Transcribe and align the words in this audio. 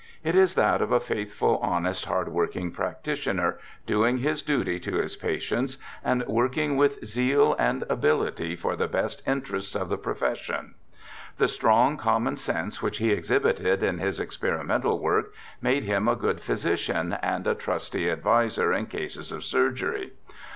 It 0.23 0.33
is 0.33 0.55
that 0.55 0.81
of 0.81 0.91
a 0.91 0.99
faithful, 0.99 1.59
honest, 1.61 2.05
hard 2.05 2.29
working 2.29 2.71
practitioner, 2.71 3.59
doing 3.85 4.17
his 4.17 4.41
duty 4.41 4.79
to 4.79 4.95
his 4.95 5.15
patients, 5.15 5.77
and 6.03 6.25
working 6.25 6.75
with 6.75 7.05
zeal 7.05 7.55
and 7.59 7.83
ability 7.87 8.55
for 8.55 8.75
the 8.75 8.87
best 8.87 9.21
interests 9.27 9.75
of 9.75 9.89
the 9.89 9.99
profession. 9.99 10.73
The 11.37 11.47
strong 11.47 11.97
common 11.97 12.37
sense 12.37 12.81
which 12.81 12.97
he 12.97 13.11
exhibited 13.11 13.83
in 13.83 13.99
his 13.99 14.19
experimental 14.19 14.97
work 14.97 15.33
made 15.61 15.83
him 15.83 16.07
a 16.07 16.15
good 16.15 16.37
ph3'sician 16.37 17.19
and 17.21 17.45
a 17.45 17.53
trust} 17.53 17.95
adviser 17.95 18.73
in 18.73 18.87
cases 18.87 19.31
of 19.31 19.43
surgery. 19.43 20.13